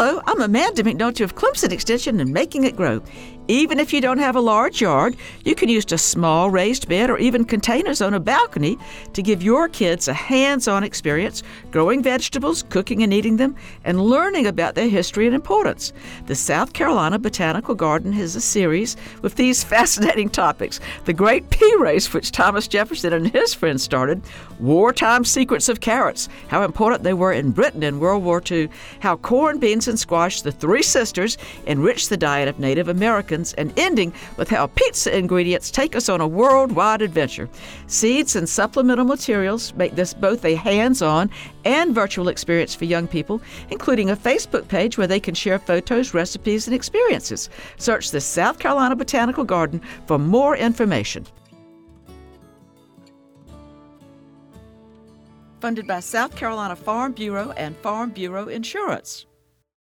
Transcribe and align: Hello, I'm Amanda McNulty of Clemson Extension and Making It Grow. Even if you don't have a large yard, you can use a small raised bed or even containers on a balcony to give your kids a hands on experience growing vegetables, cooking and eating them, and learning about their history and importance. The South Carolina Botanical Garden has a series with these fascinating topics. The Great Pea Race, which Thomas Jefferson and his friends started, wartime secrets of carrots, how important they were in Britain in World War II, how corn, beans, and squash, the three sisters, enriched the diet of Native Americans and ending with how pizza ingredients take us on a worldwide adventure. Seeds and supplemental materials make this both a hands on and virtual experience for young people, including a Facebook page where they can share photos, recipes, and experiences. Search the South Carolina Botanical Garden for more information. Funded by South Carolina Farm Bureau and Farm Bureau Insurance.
Hello, 0.00 0.22
I'm 0.28 0.40
Amanda 0.40 0.84
McNulty 0.84 1.24
of 1.24 1.34
Clemson 1.34 1.72
Extension 1.72 2.20
and 2.20 2.32
Making 2.32 2.62
It 2.62 2.76
Grow. 2.76 3.02
Even 3.50 3.80
if 3.80 3.94
you 3.94 4.02
don't 4.02 4.18
have 4.18 4.36
a 4.36 4.40
large 4.42 4.82
yard, 4.82 5.16
you 5.42 5.54
can 5.54 5.70
use 5.70 5.90
a 5.90 5.96
small 5.96 6.50
raised 6.50 6.86
bed 6.86 7.08
or 7.08 7.16
even 7.16 7.46
containers 7.46 8.02
on 8.02 8.12
a 8.12 8.20
balcony 8.20 8.76
to 9.14 9.22
give 9.22 9.42
your 9.42 9.70
kids 9.70 10.06
a 10.06 10.12
hands 10.12 10.68
on 10.68 10.84
experience 10.84 11.42
growing 11.70 12.02
vegetables, 12.02 12.62
cooking 12.64 13.02
and 13.02 13.14
eating 13.14 13.38
them, 13.38 13.56
and 13.84 14.02
learning 14.02 14.46
about 14.46 14.74
their 14.74 14.88
history 14.88 15.24
and 15.24 15.34
importance. 15.34 15.94
The 16.26 16.34
South 16.34 16.74
Carolina 16.74 17.18
Botanical 17.18 17.74
Garden 17.74 18.12
has 18.12 18.36
a 18.36 18.40
series 18.40 18.98
with 19.22 19.36
these 19.36 19.64
fascinating 19.78 20.28
topics. 20.28 20.78
The 21.06 21.14
Great 21.14 21.48
Pea 21.48 21.76
Race, 21.78 22.12
which 22.12 22.32
Thomas 22.32 22.68
Jefferson 22.68 23.14
and 23.14 23.30
his 23.30 23.54
friends 23.54 23.82
started, 23.82 24.20
wartime 24.60 25.24
secrets 25.24 25.70
of 25.70 25.80
carrots, 25.80 26.28
how 26.48 26.64
important 26.64 27.02
they 27.02 27.14
were 27.14 27.32
in 27.32 27.52
Britain 27.52 27.82
in 27.82 27.98
World 27.98 28.24
War 28.24 28.42
II, 28.50 28.68
how 29.00 29.16
corn, 29.16 29.58
beans, 29.58 29.88
and 29.88 29.98
squash, 29.98 30.42
the 30.42 30.52
three 30.52 30.82
sisters, 30.82 31.38
enriched 31.66 32.10
the 32.10 32.16
diet 32.18 32.48
of 32.48 32.58
Native 32.58 32.88
Americans 32.88 33.37
and 33.56 33.72
ending 33.78 34.12
with 34.36 34.48
how 34.48 34.66
pizza 34.66 35.16
ingredients 35.16 35.70
take 35.70 35.94
us 35.94 36.08
on 36.08 36.20
a 36.20 36.26
worldwide 36.26 37.02
adventure. 37.02 37.48
Seeds 37.86 38.36
and 38.36 38.48
supplemental 38.48 39.04
materials 39.04 39.72
make 39.74 39.94
this 39.94 40.12
both 40.12 40.44
a 40.44 40.54
hands 40.56 41.02
on 41.02 41.30
and 41.64 41.94
virtual 41.94 42.28
experience 42.28 42.74
for 42.74 42.84
young 42.84 43.06
people, 43.06 43.40
including 43.70 44.10
a 44.10 44.16
Facebook 44.16 44.66
page 44.68 44.98
where 44.98 45.06
they 45.06 45.20
can 45.20 45.34
share 45.34 45.58
photos, 45.58 46.14
recipes, 46.14 46.66
and 46.66 46.74
experiences. 46.74 47.48
Search 47.76 48.10
the 48.10 48.20
South 48.20 48.58
Carolina 48.58 48.96
Botanical 48.96 49.44
Garden 49.44 49.80
for 50.06 50.18
more 50.18 50.56
information. 50.56 51.26
Funded 55.60 55.86
by 55.86 56.00
South 56.00 56.36
Carolina 56.36 56.76
Farm 56.76 57.12
Bureau 57.12 57.50
and 57.52 57.76
Farm 57.78 58.10
Bureau 58.10 58.48
Insurance. 58.48 59.27